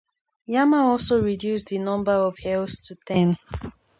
Yama 0.47 0.77
also 0.79 1.21
reduced 1.21 1.67
the 1.67 1.77
number 1.77 2.11
of 2.13 2.39
hells 2.39 2.73
to 2.77 2.95
ten. 3.05 3.37